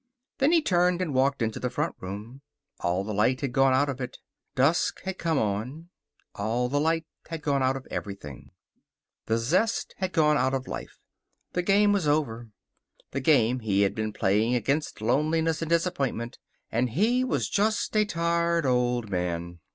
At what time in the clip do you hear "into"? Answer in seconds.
1.43-1.59